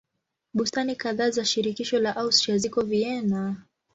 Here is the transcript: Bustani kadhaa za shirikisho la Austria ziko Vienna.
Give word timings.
Bustani 0.53 0.95
kadhaa 0.95 1.29
za 1.29 1.45
shirikisho 1.45 1.99
la 1.99 2.15
Austria 2.15 2.57
ziko 2.57 2.81
Vienna. 2.81 3.55